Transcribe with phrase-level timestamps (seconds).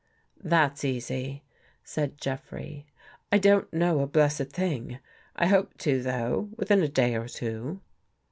[0.53, 1.43] "That's easy,"
[1.83, 2.87] said Jeffrey."
[3.31, 4.97] I don't know a blessed thing.
[5.35, 7.81] I hope to, though, within a day or two."